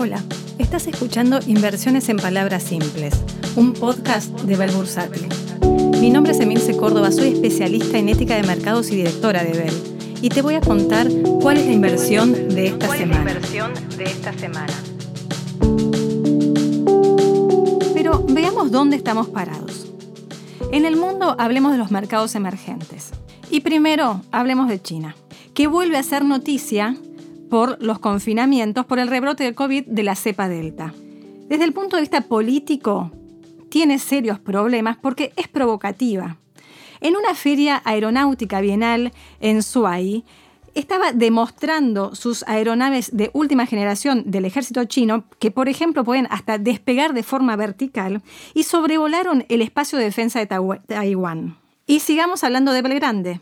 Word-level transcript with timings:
Hola, 0.00 0.22
estás 0.58 0.86
escuchando 0.86 1.40
Inversiones 1.48 2.08
en 2.08 2.18
Palabras 2.18 2.62
Simples, 2.62 3.14
un 3.56 3.72
podcast 3.72 4.30
de 4.42 4.54
Bell 4.54 4.70
Bursátil. 4.70 5.26
Mi 6.00 6.10
nombre 6.10 6.30
es 6.30 6.38
Emilce 6.38 6.76
Córdoba, 6.76 7.10
soy 7.10 7.30
especialista 7.30 7.98
en 7.98 8.08
ética 8.08 8.36
de 8.36 8.44
mercados 8.44 8.92
y 8.92 8.94
directora 8.94 9.42
de 9.42 9.58
Bell. 9.58 9.74
Y 10.22 10.28
te 10.28 10.40
voy 10.40 10.54
a 10.54 10.60
contar 10.60 11.08
cuál 11.40 11.56
es 11.56 11.66
la 11.66 11.72
inversión 11.72 12.32
de 12.32 12.68
esta 12.68 12.96
semana. 12.96 13.24
la 13.24 13.30
inversión 13.32 13.72
de 13.96 14.04
esta 14.04 14.32
semana? 14.34 14.72
Pero 17.92 18.24
veamos 18.28 18.70
dónde 18.70 18.94
estamos 18.94 19.26
parados. 19.26 19.88
En 20.70 20.84
el 20.84 20.94
mundo 20.94 21.34
hablemos 21.40 21.72
de 21.72 21.78
los 21.78 21.90
mercados 21.90 22.36
emergentes. 22.36 23.10
Y 23.50 23.62
primero 23.62 24.22
hablemos 24.30 24.68
de 24.68 24.80
China, 24.80 25.16
que 25.54 25.66
vuelve 25.66 25.96
a 25.96 26.04
ser 26.04 26.24
noticia 26.24 26.96
por 27.48 27.82
los 27.82 27.98
confinamientos 27.98 28.86
por 28.86 28.98
el 28.98 29.08
rebrote 29.08 29.44
del 29.44 29.54
COVID 29.54 29.86
de 29.86 30.02
la 30.02 30.14
cepa 30.14 30.48
Delta. 30.48 30.94
Desde 31.48 31.64
el 31.64 31.72
punto 31.72 31.96
de 31.96 32.02
vista 32.02 32.20
político, 32.22 33.10
tiene 33.70 33.98
serios 33.98 34.38
problemas 34.38 34.96
porque 34.96 35.32
es 35.36 35.48
provocativa. 35.48 36.36
En 37.00 37.16
una 37.16 37.34
feria 37.34 37.80
aeronáutica 37.84 38.60
bienal 38.60 39.12
en 39.40 39.62
Suai, 39.62 40.24
estaba 40.74 41.12
demostrando 41.12 42.14
sus 42.14 42.44
aeronaves 42.46 43.10
de 43.16 43.30
última 43.32 43.66
generación 43.66 44.24
del 44.26 44.44
ejército 44.44 44.84
chino, 44.84 45.24
que 45.38 45.50
por 45.50 45.68
ejemplo 45.68 46.04
pueden 46.04 46.28
hasta 46.30 46.58
despegar 46.58 47.14
de 47.14 47.22
forma 47.22 47.56
vertical, 47.56 48.22
y 48.54 48.62
sobrevolaron 48.64 49.44
el 49.48 49.62
espacio 49.62 49.98
de 49.98 50.04
defensa 50.04 50.38
de 50.38 50.46
Taiwán. 50.86 51.56
Y 51.86 52.00
sigamos 52.00 52.44
hablando 52.44 52.72
de 52.72 52.82
Belgrande 52.82 53.40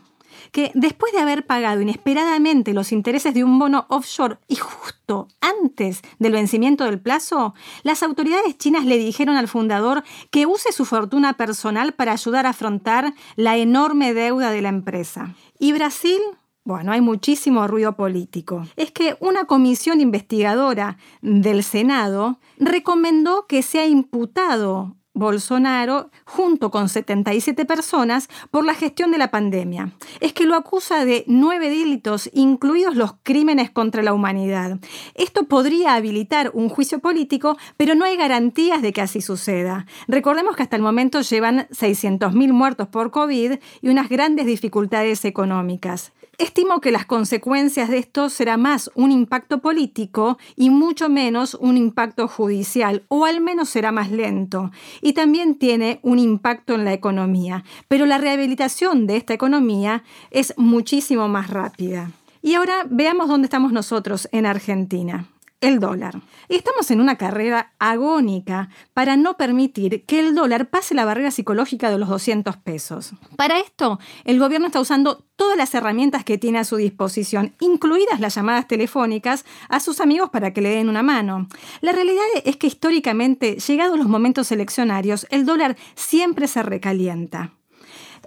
que 0.51 0.71
después 0.73 1.13
de 1.13 1.19
haber 1.19 1.45
pagado 1.45 1.81
inesperadamente 1.81 2.73
los 2.73 2.91
intereses 2.91 3.33
de 3.33 3.43
un 3.43 3.59
bono 3.59 3.85
offshore 3.89 4.37
y 4.47 4.55
justo 4.55 5.27
antes 5.41 6.01
del 6.19 6.33
vencimiento 6.33 6.83
del 6.83 6.99
plazo, 6.99 7.53
las 7.83 8.03
autoridades 8.03 8.57
chinas 8.57 8.85
le 8.85 8.97
dijeron 8.97 9.37
al 9.37 9.47
fundador 9.47 10.03
que 10.31 10.45
use 10.45 10.71
su 10.71 10.85
fortuna 10.85 11.33
personal 11.33 11.93
para 11.93 12.11
ayudar 12.13 12.45
a 12.45 12.49
afrontar 12.49 13.13
la 13.35 13.57
enorme 13.57 14.13
deuda 14.13 14.51
de 14.51 14.61
la 14.61 14.69
empresa. 14.69 15.35
¿Y 15.59 15.73
Brasil? 15.73 16.19
Bueno, 16.67 16.91
hay 16.91 16.99
muchísimo 16.99 17.65
ruido 17.65 17.95
político. 17.95 18.67
Es 18.75 18.91
que 18.91 19.15
una 19.21 19.45
comisión 19.45 20.01
investigadora 20.01 20.97
del 21.21 21.63
Senado 21.63 22.39
recomendó 22.57 23.47
que 23.47 23.61
sea 23.61 23.87
imputado 23.87 24.96
Bolsonaro 25.17 26.09
junto 26.25 26.71
con 26.71 26.89
77 26.89 27.65
personas 27.65 28.29
por 28.51 28.63
la 28.65 28.75
gestión 28.75 29.11
de 29.11 29.17
la 29.17 29.31
pandemia. 29.31 29.91
Es 30.19 30.33
que 30.33 30.45
lo 30.45 30.55
acusa 30.55 31.05
de 31.05 31.23
nueve 31.27 31.69
delitos, 31.69 32.29
incluidos 32.33 32.95
los 32.95 33.15
crímenes 33.23 33.71
contra 33.71 34.03
la 34.03 34.13
humanidad. 34.13 34.79
Esto 35.15 35.43
podría 35.43 35.95
habilitar 35.95 36.51
un 36.53 36.69
juicio 36.69 36.99
político, 36.99 37.57
pero 37.77 37.95
no 37.95 38.05
hay 38.05 38.15
garantías 38.15 38.81
de 38.81 38.93
que 38.93 39.01
así 39.01 39.21
suceda. 39.21 39.85
Recordemos 40.07 40.55
que 40.55 40.63
hasta 40.63 40.75
el 40.75 40.81
momento 40.81 41.21
llevan 41.21 41.67
600.000 41.69 42.51
muertos 42.53 42.87
por 42.87 43.11
COVID 43.11 43.53
y 43.81 43.89
unas 43.89 44.09
grandes 44.09 44.45
dificultades 44.45 45.25
económicas. 45.25 46.13
Estimo 46.37 46.81
que 46.81 46.91
las 46.91 47.07
consecuencias 47.07 47.89
de 47.89 47.97
esto 47.97 48.29
será 48.29 48.57
más 48.57 48.91
un 48.93 49.11
impacto 49.11 49.57
político 49.57 50.37
y 50.55 50.69
mucho 50.69 51.09
menos 51.09 51.55
un 51.55 51.77
impacto 51.77 52.27
judicial, 52.27 53.03
o 53.07 53.25
al 53.25 53.41
menos 53.41 53.69
será 53.69 53.91
más 53.91 54.11
lento. 54.11 54.69
Y 55.01 55.13
también 55.13 55.55
tiene 55.55 55.99
un 56.03 56.19
impacto 56.19 56.75
en 56.75 56.85
la 56.85 56.93
economía, 56.93 57.63
pero 57.87 58.05
la 58.05 58.19
rehabilitación 58.19 59.07
de 59.07 59.17
esta 59.17 59.33
economía 59.33 60.03
es 60.29 60.53
muchísimo 60.57 61.27
más 61.27 61.49
rápida. 61.49 62.11
Y 62.43 62.53
ahora 62.53 62.85
veamos 62.87 63.29
dónde 63.29 63.45
estamos 63.45 63.71
nosotros 63.71 64.29
en 64.31 64.45
Argentina 64.45 65.27
el 65.61 65.79
dólar. 65.79 66.21
Y 66.49 66.55
estamos 66.55 66.91
en 66.91 67.01
una 67.01 67.15
carrera 67.15 67.73
agónica 67.79 68.69
para 68.93 69.17
no 69.17 69.37
permitir 69.37 70.05
que 70.05 70.19
el 70.19 70.35
dólar 70.35 70.69
pase 70.69 70.93
la 70.95 71.05
barrera 71.05 71.31
psicológica 71.31 71.89
de 71.89 71.97
los 71.97 72.09
200 72.09 72.57
pesos. 72.57 73.13
Para 73.35 73.59
esto, 73.59 73.99
el 74.23 74.39
gobierno 74.39 74.67
está 74.67 74.79
usando 74.79 75.25
todas 75.35 75.57
las 75.57 75.73
herramientas 75.73 76.23
que 76.23 76.37
tiene 76.37 76.59
a 76.59 76.63
su 76.63 76.77
disposición, 76.77 77.53
incluidas 77.59 78.19
las 78.19 78.35
llamadas 78.35 78.67
telefónicas 78.67 79.45
a 79.69 79.79
sus 79.79 79.99
amigos 79.99 80.29
para 80.29 80.53
que 80.53 80.61
le 80.61 80.69
den 80.69 80.89
una 80.89 81.03
mano. 81.03 81.47
La 81.81 81.91
realidad 81.91 82.25
es 82.45 82.57
que 82.57 82.67
históricamente, 82.67 83.57
llegados 83.59 83.97
los 83.97 84.07
momentos 84.07 84.51
eleccionarios, 84.51 85.25
el 85.29 85.45
dólar 85.45 85.75
siempre 85.95 86.47
se 86.47 86.63
recalienta. 86.63 87.56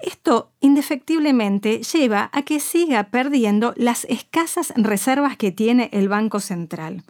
Esto 0.02 0.52
indefectiblemente 0.60 1.82
lleva 1.82 2.30
a 2.32 2.42
que 2.42 2.60
siga 2.60 3.10
perdiendo 3.10 3.74
las 3.76 4.04
escasas 4.04 4.72
reservas 4.76 5.36
que 5.36 5.52
tiene 5.52 5.90
el 5.92 6.08
Banco 6.08 6.40
Central. 6.40 7.04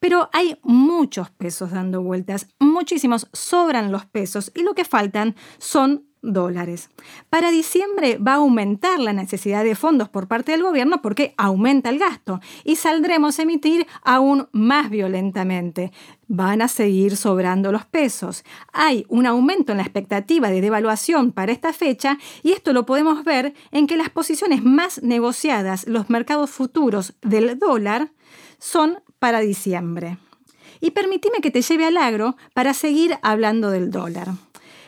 Pero 0.00 0.28
hay 0.32 0.58
muchos 0.62 1.30
pesos 1.30 1.70
dando 1.70 2.02
vueltas, 2.02 2.48
muchísimos, 2.58 3.28
sobran 3.32 3.92
los 3.92 4.06
pesos 4.06 4.50
y 4.54 4.62
lo 4.62 4.74
que 4.74 4.84
faltan 4.84 5.36
son 5.58 6.11
dólares. 6.22 6.88
Para 7.28 7.50
diciembre 7.50 8.16
va 8.16 8.34
a 8.34 8.36
aumentar 8.36 8.98
la 9.00 9.12
necesidad 9.12 9.64
de 9.64 9.74
fondos 9.74 10.08
por 10.08 10.28
parte 10.28 10.52
del 10.52 10.62
gobierno 10.62 11.02
porque 11.02 11.34
aumenta 11.36 11.90
el 11.90 11.98
gasto 11.98 12.40
y 12.64 12.76
saldremos 12.76 13.38
a 13.38 13.42
emitir 13.42 13.86
aún 14.02 14.48
más 14.52 14.88
violentamente. 14.88 15.92
Van 16.28 16.62
a 16.62 16.68
seguir 16.68 17.16
sobrando 17.16 17.72
los 17.72 17.84
pesos. 17.84 18.44
Hay 18.72 19.04
un 19.08 19.26
aumento 19.26 19.72
en 19.72 19.78
la 19.78 19.84
expectativa 19.84 20.48
de 20.48 20.60
devaluación 20.60 21.32
para 21.32 21.52
esta 21.52 21.72
fecha 21.72 22.18
y 22.42 22.52
esto 22.52 22.72
lo 22.72 22.86
podemos 22.86 23.24
ver 23.24 23.54
en 23.72 23.86
que 23.86 23.96
las 23.96 24.08
posiciones 24.08 24.62
más 24.62 25.02
negociadas, 25.02 25.86
los 25.86 26.08
mercados 26.08 26.50
futuros 26.50 27.14
del 27.20 27.58
dólar, 27.58 28.12
son 28.58 29.00
para 29.18 29.40
diciembre. 29.40 30.18
Y 30.80 30.92
permíteme 30.92 31.40
que 31.40 31.50
te 31.50 31.62
lleve 31.62 31.84
al 31.84 31.96
agro 31.96 32.36
para 32.54 32.74
seguir 32.74 33.18
hablando 33.22 33.70
del 33.70 33.90
dólar. 33.90 34.28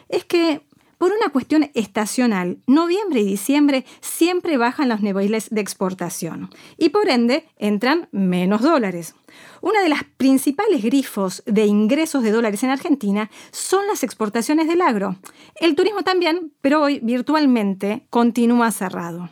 Es 0.09 0.25
que 0.25 0.63
por 1.05 1.13
una 1.13 1.29
cuestión 1.29 1.71
estacional, 1.75 2.63
noviembre 2.67 3.21
y 3.21 3.27
diciembre 3.27 3.85
siempre 4.01 4.57
bajan 4.57 4.89
los 4.89 5.03
niveles 5.03 5.51
de 5.51 5.61
exportación 5.61 6.49
y 6.79 6.89
por 6.89 7.11
ende 7.11 7.47
entran 7.59 8.09
menos 8.11 8.63
dólares. 8.63 9.15
Una 9.61 9.83
de 9.83 9.91
las 9.91 10.05
principales 10.05 10.83
grifos 10.83 11.43
de 11.45 11.67
ingresos 11.67 12.23
de 12.23 12.31
dólares 12.31 12.63
en 12.63 12.71
Argentina 12.71 13.31
son 13.51 13.87
las 13.87 14.03
exportaciones 14.03 14.67
del 14.67 14.81
agro. 14.81 15.17
El 15.57 15.75
turismo 15.75 16.05
también, 16.05 16.55
pero 16.63 16.81
hoy 16.81 17.01
virtualmente 17.03 18.07
continúa 18.09 18.71
cerrado. 18.71 19.29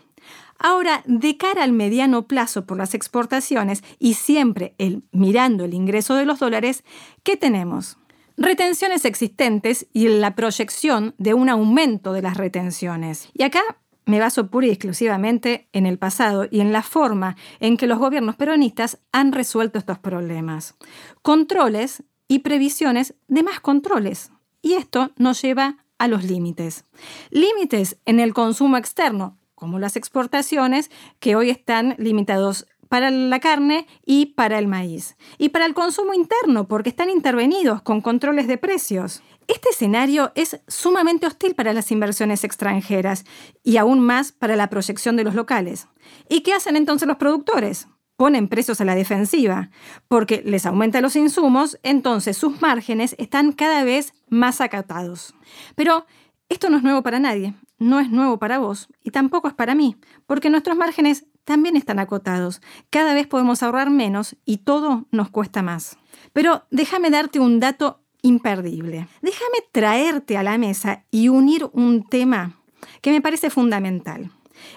Ahora, 0.58 1.02
de 1.06 1.38
cara 1.38 1.64
al 1.64 1.72
mediano 1.72 2.26
plazo 2.28 2.66
por 2.66 2.76
las 2.76 2.92
exportaciones 2.92 3.82
y 3.98 4.12
siempre 4.12 4.74
el, 4.76 5.04
mirando 5.10 5.64
el 5.64 5.72
ingreso 5.72 6.16
de 6.16 6.26
los 6.26 6.38
dólares, 6.38 6.84
¿qué 7.22 7.38
tenemos? 7.38 7.96
Retenciones 8.42 9.04
existentes 9.04 9.86
y 9.92 10.08
la 10.08 10.34
proyección 10.34 11.14
de 11.16 11.32
un 11.32 11.48
aumento 11.48 12.12
de 12.12 12.22
las 12.22 12.36
retenciones. 12.36 13.28
Y 13.32 13.44
acá 13.44 13.62
me 14.04 14.18
baso 14.18 14.48
pura 14.48 14.66
y 14.66 14.70
exclusivamente 14.70 15.68
en 15.72 15.86
el 15.86 15.96
pasado 15.96 16.48
y 16.50 16.60
en 16.60 16.72
la 16.72 16.82
forma 16.82 17.36
en 17.60 17.76
que 17.76 17.86
los 17.86 18.00
gobiernos 18.00 18.34
peronistas 18.34 18.98
han 19.12 19.30
resuelto 19.30 19.78
estos 19.78 20.00
problemas. 20.00 20.74
Controles 21.22 22.02
y 22.26 22.40
previsiones 22.40 23.14
de 23.28 23.44
más 23.44 23.60
controles. 23.60 24.32
Y 24.60 24.74
esto 24.74 25.12
nos 25.16 25.40
lleva 25.40 25.76
a 25.98 26.08
los 26.08 26.24
límites. 26.24 26.84
Límites 27.30 27.96
en 28.06 28.18
el 28.18 28.34
consumo 28.34 28.76
externo, 28.76 29.38
como 29.54 29.78
las 29.78 29.94
exportaciones, 29.94 30.90
que 31.20 31.36
hoy 31.36 31.50
están 31.50 31.94
limitados 31.96 32.66
para 32.92 33.10
la 33.10 33.40
carne 33.40 33.86
y 34.04 34.34
para 34.34 34.58
el 34.58 34.68
maíz. 34.68 35.16
Y 35.38 35.48
para 35.48 35.64
el 35.64 35.72
consumo 35.72 36.12
interno, 36.12 36.68
porque 36.68 36.90
están 36.90 37.08
intervenidos 37.08 37.80
con 37.80 38.02
controles 38.02 38.46
de 38.46 38.58
precios. 38.58 39.22
Este 39.48 39.70
escenario 39.70 40.30
es 40.34 40.60
sumamente 40.68 41.26
hostil 41.26 41.54
para 41.54 41.72
las 41.72 41.90
inversiones 41.90 42.44
extranjeras 42.44 43.24
y 43.62 43.78
aún 43.78 44.00
más 44.00 44.32
para 44.32 44.56
la 44.56 44.68
proyección 44.68 45.16
de 45.16 45.24
los 45.24 45.34
locales. 45.34 45.88
¿Y 46.28 46.42
qué 46.42 46.52
hacen 46.52 46.76
entonces 46.76 47.08
los 47.08 47.16
productores? 47.16 47.88
Ponen 48.16 48.46
precios 48.46 48.82
a 48.82 48.84
la 48.84 48.94
defensiva, 48.94 49.70
porque 50.08 50.42
les 50.44 50.66
aumenta 50.66 51.00
los 51.00 51.16
insumos, 51.16 51.78
entonces 51.82 52.36
sus 52.36 52.60
márgenes 52.60 53.16
están 53.18 53.52
cada 53.52 53.84
vez 53.84 54.12
más 54.28 54.60
acatados. 54.60 55.34
Pero 55.76 56.04
esto 56.50 56.68
no 56.68 56.76
es 56.76 56.82
nuevo 56.82 57.02
para 57.02 57.20
nadie, 57.20 57.54
no 57.78 58.00
es 58.00 58.10
nuevo 58.10 58.38
para 58.38 58.58
vos 58.58 58.88
y 59.02 59.12
tampoco 59.12 59.48
es 59.48 59.54
para 59.54 59.74
mí, 59.74 59.96
porque 60.26 60.50
nuestros 60.50 60.76
márgenes 60.76 61.24
también 61.44 61.76
están 61.76 61.98
acotados. 61.98 62.60
Cada 62.90 63.14
vez 63.14 63.26
podemos 63.26 63.62
ahorrar 63.62 63.90
menos 63.90 64.36
y 64.44 64.58
todo 64.58 65.06
nos 65.10 65.30
cuesta 65.30 65.62
más. 65.62 65.98
Pero 66.32 66.64
déjame 66.70 67.10
darte 67.10 67.40
un 67.40 67.60
dato 67.60 68.00
imperdible. 68.22 69.08
Déjame 69.20 69.58
traerte 69.72 70.36
a 70.36 70.42
la 70.42 70.58
mesa 70.58 71.04
y 71.10 71.28
unir 71.28 71.68
un 71.72 72.06
tema 72.06 72.58
que 73.00 73.10
me 73.10 73.20
parece 73.20 73.50
fundamental. 73.50 74.30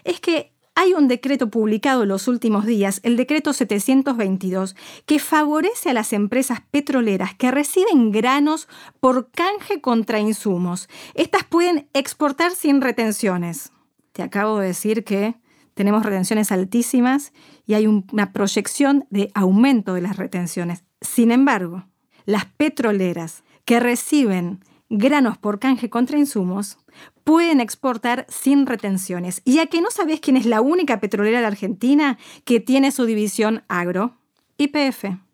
Es 0.04 0.20
que 0.20 0.52
hay 0.78 0.94
un 0.94 1.08
decreto 1.08 1.50
publicado 1.50 2.04
en 2.04 2.10
los 2.10 2.28
últimos 2.28 2.66
días, 2.66 3.00
el 3.04 3.16
decreto 3.16 3.54
722, 3.54 4.76
que 5.06 5.20
favorece 5.20 5.90
a 5.90 5.94
las 5.94 6.12
empresas 6.12 6.60
petroleras 6.70 7.34
que 7.34 7.50
reciben 7.50 8.12
granos 8.12 8.68
por 9.00 9.32
canje 9.32 9.80
contra 9.80 10.20
insumos. 10.20 10.90
Estas 11.14 11.46
pueden 11.46 11.88
exportar 11.94 12.52
sin 12.52 12.82
retenciones. 12.82 13.72
Te 14.12 14.22
acabo 14.22 14.60
de 14.60 14.68
decir 14.68 15.06
que 15.06 15.36
tenemos 15.76 16.04
retenciones 16.04 16.52
altísimas 16.52 17.34
y 17.68 17.76
hay 17.76 17.86
una 17.86 18.34
proyección 18.34 19.06
de 19.12 19.30
aumento 19.36 19.94
de 19.94 20.02
las 20.02 20.18
retenciones. 20.18 20.84
Sin 21.02 21.32
embargo, 21.32 21.86
las 22.26 22.46
petroleras 22.46 23.44
que 23.66 23.80
reciben 23.80 24.64
granos 24.90 25.38
por 25.38 25.60
canje 25.60 25.90
contra 25.90 26.18
insumos 26.18 26.78
pueden 27.24 27.60
exportar 27.60 28.26
sin 28.30 28.66
retenciones. 28.66 29.42
¿Y 29.46 29.60
a 29.60 29.68
que 29.68 29.82
no 29.82 29.92
sabés 29.92 30.20
quién 30.20 30.38
es 30.38 30.46
la 30.46 30.62
única 30.62 31.00
petrolera 31.00 31.42
de 31.42 31.48
Argentina 31.48 32.18
que 32.46 32.60
tiene 32.60 32.92
su 32.92 33.06
división 33.06 33.64
agro? 33.68 34.18
YPF. 34.58 35.25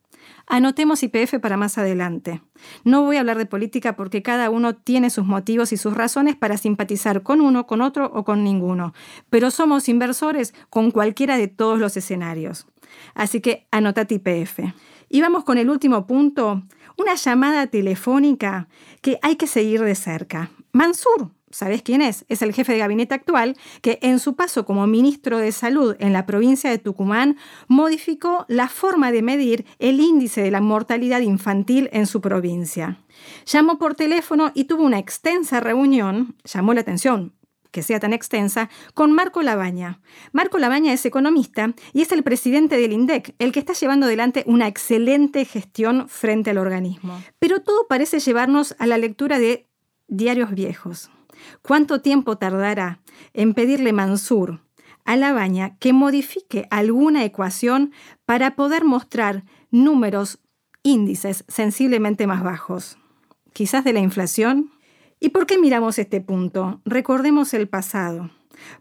Anotemos 0.53 1.01
IPF 1.01 1.39
para 1.39 1.55
más 1.55 1.77
adelante. 1.77 2.41
No 2.83 3.03
voy 3.03 3.15
a 3.15 3.21
hablar 3.21 3.37
de 3.37 3.45
política 3.45 3.95
porque 3.95 4.21
cada 4.21 4.49
uno 4.49 4.75
tiene 4.75 5.09
sus 5.09 5.25
motivos 5.25 5.71
y 5.71 5.77
sus 5.77 5.93
razones 5.93 6.35
para 6.35 6.57
simpatizar 6.57 7.23
con 7.23 7.39
uno, 7.39 7.65
con 7.65 7.79
otro 7.79 8.11
o 8.13 8.25
con 8.25 8.43
ninguno, 8.43 8.93
pero 9.29 9.49
somos 9.49 9.87
inversores 9.87 10.53
con 10.69 10.91
cualquiera 10.91 11.37
de 11.37 11.47
todos 11.47 11.79
los 11.79 11.95
escenarios. 11.95 12.67
Así 13.13 13.39
que 13.39 13.65
anotate 13.71 14.15
IPF. 14.15 14.59
Y 15.07 15.21
vamos 15.21 15.45
con 15.45 15.57
el 15.57 15.69
último 15.69 16.05
punto, 16.05 16.63
una 16.97 17.15
llamada 17.15 17.67
telefónica 17.67 18.67
que 18.99 19.19
hay 19.21 19.37
que 19.37 19.47
seguir 19.47 19.81
de 19.81 19.95
cerca. 19.95 20.51
Mansur, 20.73 21.31
¿Sabés 21.51 21.81
quién 21.81 22.01
es? 22.01 22.25
Es 22.29 22.41
el 22.41 22.53
jefe 22.53 22.73
de 22.73 22.79
gabinete 22.79 23.13
actual 23.15 23.57
que 23.81 23.99
en 24.01 24.19
su 24.19 24.35
paso 24.35 24.65
como 24.65 24.87
ministro 24.87 25.37
de 25.37 25.51
Salud 25.51 25.95
en 25.99 26.13
la 26.13 26.25
provincia 26.25 26.69
de 26.69 26.77
Tucumán 26.77 27.37
modificó 27.67 28.45
la 28.47 28.67
forma 28.67 29.11
de 29.11 29.21
medir 29.21 29.65
el 29.79 29.99
índice 29.99 30.41
de 30.41 30.51
la 30.51 30.61
mortalidad 30.61 31.21
infantil 31.21 31.89
en 31.91 32.07
su 32.07 32.21
provincia. 32.21 32.99
Llamó 33.45 33.77
por 33.77 33.95
teléfono 33.95 34.51
y 34.53 34.65
tuvo 34.65 34.83
una 34.83 34.99
extensa 34.99 35.59
reunión, 35.59 36.35
llamó 36.43 36.73
la 36.73 36.81
atención 36.81 37.33
que 37.71 37.83
sea 37.83 37.99
tan 37.99 38.13
extensa, 38.13 38.69
con 38.93 39.13
Marco 39.13 39.41
Labaña. 39.41 40.01
Marco 40.33 40.59
Labaña 40.59 40.93
es 40.93 41.05
economista 41.05 41.73
y 41.93 42.01
es 42.01 42.11
el 42.11 42.23
presidente 42.23 42.77
del 42.77 42.91
INDEC, 42.91 43.33
el 43.39 43.51
que 43.51 43.59
está 43.59 43.73
llevando 43.73 44.05
adelante 44.05 44.43
una 44.45 44.67
excelente 44.67 45.45
gestión 45.45 46.07
frente 46.09 46.49
al 46.49 46.57
organismo. 46.57 47.23
Pero 47.39 47.61
todo 47.61 47.87
parece 47.87 48.19
llevarnos 48.19 48.75
a 48.77 48.87
la 48.87 48.97
lectura 48.97 49.39
de 49.39 49.70
diarios 50.11 50.51
viejos. 50.51 51.09
¿Cuánto 51.63 52.01
tiempo 52.01 52.37
tardará 52.37 52.99
en 53.33 53.55
pedirle 53.55 53.93
Mansur 53.93 54.59
a 55.05 55.15
la 55.15 55.33
baña 55.33 55.77
que 55.79 55.93
modifique 55.93 56.67
alguna 56.69 57.23
ecuación 57.23 57.91
para 58.25 58.55
poder 58.55 58.83
mostrar 58.83 59.45
números, 59.71 60.39
índices 60.83 61.43
sensiblemente 61.47 62.27
más 62.27 62.43
bajos? 62.43 62.97
Quizás 63.53 63.83
de 63.83 63.93
la 63.93 63.99
inflación. 63.99 64.71
¿Y 65.19 65.29
por 65.29 65.47
qué 65.47 65.57
miramos 65.57 65.97
este 65.97 66.21
punto? 66.21 66.81
Recordemos 66.85 67.53
el 67.53 67.67
pasado. 67.67 68.29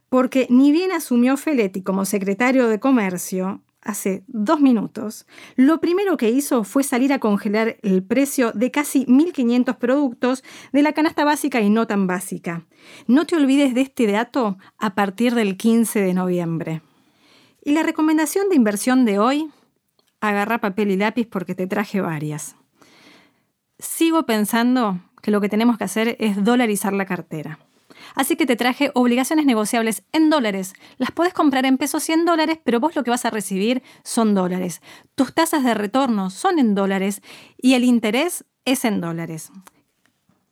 Porque 0.09 0.47
ni 0.51 0.73
bien 0.73 0.93
asumió 0.93 1.37
Feletti 1.37 1.83
como 1.83 2.05
secretario 2.05 2.69
de 2.69 2.81
Comercio, 2.81 3.63
hace 3.83 4.25
dos 4.27 4.61
minutos, 4.61 5.27
lo 5.57 5.81
primero 5.81 6.17
que 6.17 6.31
hizo 6.31 6.65
fue 6.65 6.83
salir 6.83 7.13
a 7.13 7.19
congelar 7.19 7.77
el 7.83 8.03
precio 8.03 8.53
de 8.53 8.71
casi 8.71 9.07
1.500 9.07 9.77
productos 9.79 10.45
de 10.73 10.83
la 10.83 10.93
canasta 10.93 11.25
básica 11.25 11.61
y 11.61 11.71
no 11.71 11.87
tan 11.87 12.07
básica. 12.07 12.67
No 13.07 13.27
te 13.27 13.37
olvides 13.37 13.75
de 13.75 13.83
este 13.83 14.07
dato 14.07 14.59
a 14.79 14.95
partir 14.95 15.35
del 15.35 15.57
15 15.57 16.01
de 16.01 16.15
noviembre. 16.15 16.83
Y 17.63 17.73
la 17.73 17.83
recomendación 17.83 18.49
de 18.49 18.57
inversión 18.57 19.05
de 19.05 19.19
hoy, 19.19 19.51
agarra 20.21 20.61
papel 20.61 20.91
y 20.91 20.97
lápiz 20.97 21.27
porque 21.27 21.55
te 21.55 21.67
traje 21.67 22.01
varias. 22.01 22.57
Sigo 23.79 24.27
pensando 24.27 25.01
que 25.23 25.31
lo 25.31 25.41
que 25.41 25.49
tenemos 25.49 25.79
que 25.79 25.85
hacer 25.85 26.17
es 26.21 26.43
dolarizar 26.45 26.93
la 26.93 27.07
cartera. 27.07 27.59
Así 28.15 28.37
que 28.37 28.47
te 28.47 28.57
traje 28.57 28.91
obligaciones 28.95 29.47
negociables 29.47 30.03
en 30.13 30.31
dólares. 30.31 30.75
Las 30.99 31.11
puedes 31.11 31.33
comprar 31.33 31.67
en 31.67 31.79
pesos 31.79 32.09
y 32.09 32.13
en 32.13 32.25
dólares, 32.25 32.59
pero 32.65 32.81
vos 32.81 32.97
lo 32.97 33.05
que 33.05 33.11
vas 33.11 33.25
a 33.25 33.31
recibir 33.31 33.83
son 34.03 34.35
dólares. 34.35 34.81
Tus 35.15 35.35
tasas 35.35 35.65
de 35.65 35.75
retorno 35.75 36.31
son 36.31 36.59
en 36.59 36.75
dólares 36.75 37.23
y 37.57 37.75
el 37.75 37.85
interés 37.85 38.45
es 38.65 38.85
en 38.85 39.01
dólares. 39.01 39.51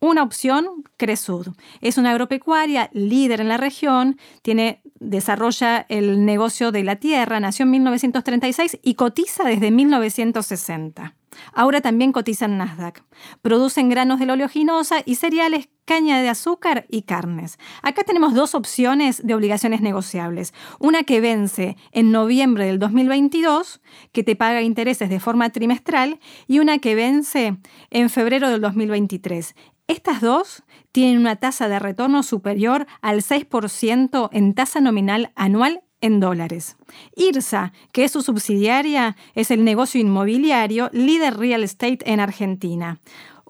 Una 0.01 0.23
opción, 0.23 0.85
Cresud. 0.95 1.47
Es 1.81 1.97
una 1.97 2.11
agropecuaria 2.11 2.89
líder 2.93 3.41
en 3.41 3.49
la 3.49 3.57
región, 3.57 4.17
tiene, 4.41 4.81
desarrolla 4.99 5.85
el 5.89 6.25
negocio 6.25 6.71
de 6.71 6.83
la 6.83 6.95
tierra, 6.95 7.41
nació 7.41 7.63
en 7.63 7.71
1936 7.71 8.79
y 8.81 8.93
cotiza 8.93 9.43
desde 9.43 9.71
1960. 9.71 11.15
Ahora 11.53 11.81
también 11.81 12.11
cotiza 12.11 12.45
en 12.45 12.57
Nasdaq. 12.57 13.03
Producen 13.41 13.89
granos 13.89 14.19
de 14.19 14.31
oleoginosa 14.31 15.01
y 15.05 15.15
cereales, 15.15 15.69
caña 15.85 16.21
de 16.21 16.29
azúcar 16.29 16.85
y 16.89 17.01
carnes. 17.01 17.57
Acá 17.81 18.03
tenemos 18.03 18.33
dos 18.33 18.55
opciones 18.55 19.25
de 19.25 19.33
obligaciones 19.33 19.81
negociables. 19.81 20.53
Una 20.79 21.03
que 21.03 21.19
vence 21.19 21.77
en 21.91 22.11
noviembre 22.11 22.65
del 22.65 22.79
2022, 22.79 23.81
que 24.11 24.23
te 24.23 24.35
paga 24.35 24.61
intereses 24.61 25.09
de 25.09 25.19
forma 25.19 25.49
trimestral, 25.49 26.19
y 26.47 26.59
una 26.59 26.79
que 26.79 26.95
vence 26.95 27.57
en 27.89 28.09
febrero 28.09 28.49
del 28.49 28.61
2023. 28.61 29.55
Estas 29.87 30.21
dos 30.21 30.61
tienen 30.91 31.19
una 31.19 31.37
tasa 31.37 31.67
de 31.67 31.79
retorno 31.79 32.21
superior 32.21 32.85
al 33.01 33.23
6% 33.23 34.29
en 34.31 34.53
tasa 34.53 34.81
nominal 34.81 35.31
anual 35.35 35.81
en 36.01 36.19
dólares. 36.19 36.77
IRSA, 37.15 37.73
que 37.91 38.03
es 38.03 38.11
su 38.11 38.21
subsidiaria, 38.21 39.15
es 39.35 39.51
el 39.51 39.63
negocio 39.63 39.99
inmobiliario 39.99 40.89
líder 40.93 41.37
real 41.37 41.63
estate 41.63 41.99
en 42.11 42.19
Argentina. 42.19 42.99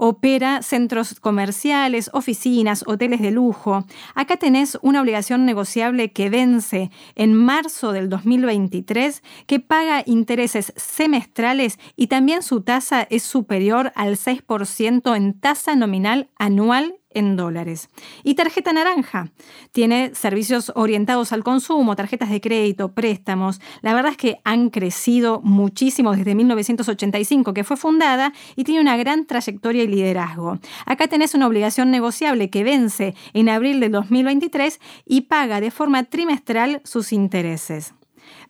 Opera 0.01 0.61
centros 0.61 1.19
comerciales, 1.19 2.09
oficinas, 2.13 2.85
hoteles 2.87 3.19
de 3.19 3.31
lujo. 3.31 3.85
Acá 4.15 4.37
tenés 4.37 4.79
una 4.81 5.01
obligación 5.01 5.45
negociable 5.45 6.13
que 6.13 6.29
vence 6.29 6.89
en 7.15 7.33
marzo 7.33 7.91
del 7.91 8.07
2023, 8.07 9.21
que 9.45 9.59
paga 9.59 10.03
intereses 10.05 10.71
semestrales 10.77 11.79
y 11.97 12.07
también 12.07 12.43
su 12.43 12.61
tasa 12.61 13.05
es 13.09 13.23
superior 13.23 13.91
al 13.93 14.15
6% 14.15 15.17
en 15.17 15.37
tasa 15.37 15.75
nominal 15.75 16.29
anual 16.37 16.98
en 17.11 17.35
dólares. 17.35 17.89
Y 18.23 18.35
tarjeta 18.35 18.73
naranja. 18.73 19.29
Tiene 19.71 20.13
servicios 20.13 20.71
orientados 20.75 21.31
al 21.31 21.43
consumo, 21.43 21.95
tarjetas 21.95 22.29
de 22.29 22.41
crédito, 22.41 22.93
préstamos. 22.93 23.59
La 23.81 23.93
verdad 23.93 24.11
es 24.11 24.17
que 24.17 24.39
han 24.43 24.69
crecido 24.69 25.41
muchísimo 25.43 26.15
desde 26.15 26.35
1985 26.35 27.53
que 27.53 27.63
fue 27.63 27.77
fundada 27.77 28.33
y 28.55 28.63
tiene 28.63 28.81
una 28.81 28.97
gran 28.97 29.25
trayectoria 29.25 29.83
y 29.83 29.87
liderazgo. 29.87 30.59
Acá 30.85 31.07
tenés 31.07 31.33
una 31.33 31.47
obligación 31.47 31.91
negociable 31.91 32.49
que 32.49 32.63
vence 32.63 33.15
en 33.33 33.49
abril 33.49 33.79
de 33.79 33.89
2023 33.89 34.79
y 35.05 35.21
paga 35.21 35.61
de 35.61 35.71
forma 35.71 36.03
trimestral 36.03 36.81
sus 36.83 37.11
intereses. 37.11 37.93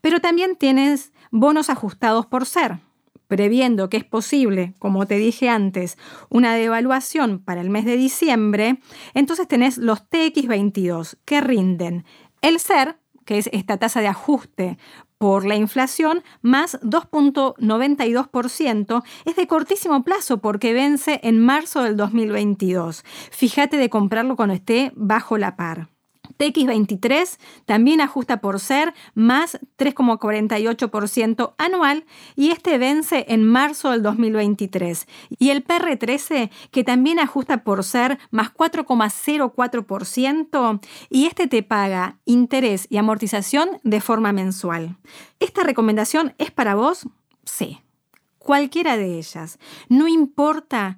Pero 0.01 0.19
también 0.19 0.55
tienes 0.55 1.13
bonos 1.31 1.69
ajustados 1.69 2.25
por 2.25 2.45
ser 2.45 2.79
previendo 3.29 3.89
que 3.89 3.97
es 3.97 4.03
posible, 4.03 4.73
como 4.79 5.05
te 5.05 5.15
dije 5.15 5.47
antes, 5.47 5.97
una 6.29 6.55
devaluación 6.55 7.39
para 7.39 7.61
el 7.61 7.69
mes 7.69 7.85
de 7.85 7.95
diciembre, 7.95 8.81
entonces 9.13 9.47
tenés 9.47 9.77
los 9.77 9.99
TX22 10.09 11.15
que 11.23 11.39
rinden 11.39 12.03
el 12.41 12.59
SER, 12.59 12.97
que 13.25 13.37
es 13.37 13.49
esta 13.53 13.77
tasa 13.77 14.01
de 14.01 14.07
ajuste 14.07 14.77
por 15.19 15.45
la 15.45 15.55
inflación, 15.55 16.23
más 16.41 16.81
2.92%, 16.81 19.03
es 19.25 19.35
de 19.35 19.47
cortísimo 19.47 20.03
plazo 20.03 20.39
porque 20.39 20.73
vence 20.73 21.19
en 21.21 21.39
marzo 21.39 21.83
del 21.83 21.95
2022. 21.97 23.03
Fíjate 23.29 23.77
de 23.77 23.91
comprarlo 23.91 24.35
cuando 24.35 24.55
esté 24.55 24.91
bajo 24.95 25.37
la 25.37 25.55
par. 25.55 25.89
TX23 26.39 27.37
también 27.65 28.01
ajusta 28.01 28.41
por 28.41 28.59
ser 28.59 28.93
más 29.13 29.59
3,48% 29.77 31.53
anual 31.57 32.05
y 32.35 32.49
este 32.51 32.77
vence 32.77 33.25
en 33.27 33.45
marzo 33.45 33.91
del 33.91 34.01
2023. 34.01 35.07
Y 35.37 35.49
el 35.49 35.65
PR13 35.65 36.49
que 36.71 36.83
también 36.83 37.19
ajusta 37.19 37.63
por 37.63 37.83
ser 37.83 38.17
más 38.31 38.51
4,04% 38.53 40.79
y 41.09 41.25
este 41.25 41.47
te 41.47 41.61
paga 41.61 42.17
interés 42.25 42.87
y 42.89 42.97
amortización 42.97 43.79
de 43.83 44.01
forma 44.01 44.31
mensual. 44.31 44.97
¿Esta 45.39 45.61
recomendación 45.63 46.33
es 46.37 46.51
para 46.51 46.75
vos? 46.75 47.07
Sí 47.43 47.81
cualquiera 48.49 48.97
de 48.97 49.19
ellas. 49.19 49.59
No 49.89 50.07
importa 50.07 50.97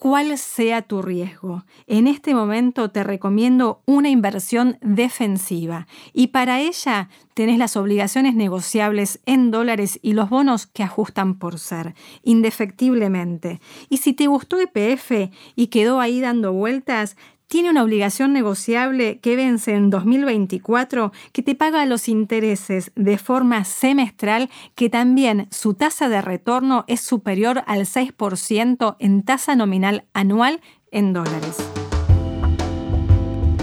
cuál 0.00 0.38
sea 0.38 0.80
tu 0.80 1.02
riesgo. 1.02 1.66
En 1.86 2.06
este 2.06 2.34
momento 2.34 2.90
te 2.90 3.04
recomiendo 3.04 3.82
una 3.84 4.08
inversión 4.08 4.78
defensiva 4.80 5.86
y 6.14 6.28
para 6.28 6.58
ella 6.58 7.10
tenés 7.34 7.58
las 7.58 7.76
obligaciones 7.76 8.34
negociables 8.34 9.20
en 9.26 9.50
dólares 9.50 9.98
y 10.00 10.14
los 10.14 10.30
bonos 10.30 10.66
que 10.66 10.82
ajustan 10.82 11.38
por 11.38 11.58
ser, 11.58 11.94
indefectiblemente. 12.22 13.60
Y 13.90 13.98
si 13.98 14.14
te 14.14 14.26
gustó 14.26 14.58
EPF 14.58 15.30
y 15.54 15.66
quedó 15.66 16.00
ahí 16.00 16.22
dando 16.22 16.54
vueltas, 16.54 17.18
tiene 17.50 17.68
una 17.68 17.82
obligación 17.82 18.32
negociable 18.32 19.18
que 19.18 19.34
vence 19.34 19.74
en 19.74 19.90
2024 19.90 21.10
que 21.32 21.42
te 21.42 21.56
paga 21.56 21.84
los 21.84 22.08
intereses 22.08 22.92
de 22.94 23.18
forma 23.18 23.64
semestral 23.64 24.48
que 24.76 24.88
también 24.88 25.48
su 25.50 25.74
tasa 25.74 26.08
de 26.08 26.22
retorno 26.22 26.84
es 26.86 27.00
superior 27.00 27.64
al 27.66 27.86
6% 27.86 28.94
en 29.00 29.24
tasa 29.24 29.56
nominal 29.56 30.04
anual 30.14 30.60
en 30.92 31.12
dólares. 31.12 31.56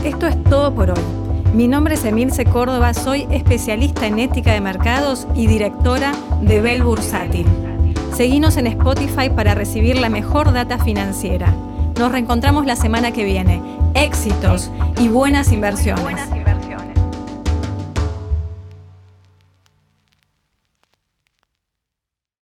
Esto 0.03 0.27
es 0.27 0.44
todo 0.44 0.75
por 0.75 0.91
hoy. 0.91 1.03
Mi 1.53 1.70
nombre 1.70 1.96
es 1.96 2.03
Emilce 2.03 2.44
Córdoba, 2.44 2.94
soy 2.94 3.25
especialista 3.32 4.06
en 4.06 4.20
ética 4.20 4.51
de 4.51 4.60
mercados 4.60 5.29
y 5.34 5.48
directora 5.48 6.12
de 6.41 6.60
Bell 6.60 6.84
Bursátil. 6.84 7.46
Seguinos 8.13 8.58
en 8.58 8.67
Spotify 8.67 9.29
para 9.34 9.56
recibir 9.56 9.98
la 9.98 10.10
mejor 10.10 10.51
data 10.51 10.77
financiera. 10.77 11.56
Nos 12.00 12.12
reencontramos 12.12 12.68
la 12.68 12.75
semana 12.75 13.12
que 13.12 13.24
viene. 13.24 13.60
Éxitos 13.96 14.70
y 15.00 15.08
buenas 15.08 15.51
inversiones. 15.51 16.37